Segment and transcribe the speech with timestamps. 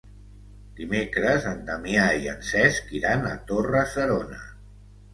[0.79, 4.45] Dimecres en Damià i en Cesc iran a Torre-serona.